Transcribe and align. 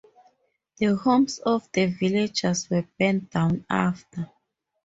The 0.77 0.95
homes 0.95 1.37
of 1.37 1.71
the 1.73 1.85
villagers 1.85 2.71
were 2.71 2.87
burned 2.99 3.29
down 3.29 3.63
after. 3.69 4.31